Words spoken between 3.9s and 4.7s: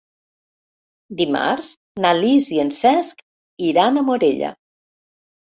a Morella.